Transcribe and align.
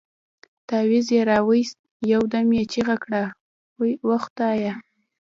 تاويز 0.69 1.05
يې 1.15 1.21
راوايست 1.31 1.77
يو 2.11 2.21
دم 2.31 2.47
يې 2.57 2.63
چيغه 2.71 2.95
کړه 3.03 3.23
وه 4.07 4.17
خدايه. 4.25 4.73